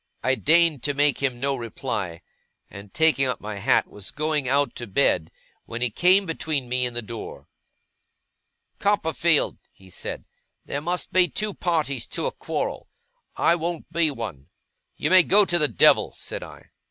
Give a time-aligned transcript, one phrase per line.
[0.23, 2.23] I deigned to make him no reply;
[2.71, 5.29] and, taking up my hat, was going out to bed,
[5.67, 7.47] when he came between me and the door.
[8.79, 10.25] 'Copperfield,' he said,
[10.65, 12.87] 'there must be two parties to a quarrel.
[13.35, 14.47] I won't be one.'
[14.97, 16.71] 'You may go to the devil!' said I.